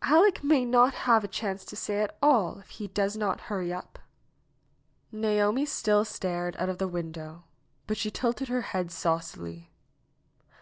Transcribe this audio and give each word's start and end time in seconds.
''Aleck 0.00 0.42
may 0.42 0.64
not 0.64 0.94
have 1.04 1.22
a 1.24 1.28
chance 1.28 1.62
to 1.66 1.76
say 1.76 2.00
at 2.00 2.16
all, 2.22 2.58
if 2.58 2.70
he 2.70 2.88
does 2.88 3.18
not 3.18 3.38
hurry 3.52 3.70
up." 3.70 3.98
Naomi 5.12 5.66
still 5.66 6.06
stared 6.06 6.56
out 6.58 6.70
of 6.70 6.78
the 6.78 6.88
window, 6.88 7.44
but 7.86 7.98
she 7.98 8.10
tilted 8.10 8.48
her 8.48 8.62
head 8.72 8.90
saucily. 8.90 9.70